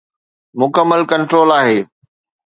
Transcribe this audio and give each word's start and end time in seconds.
مڪمل 0.59 1.01
ڪنٽرول 1.11 1.49
آهي. 1.59 1.77